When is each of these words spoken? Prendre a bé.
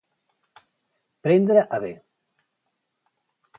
Prendre 1.27 1.67
a 1.79 1.81
bé. 1.85 1.93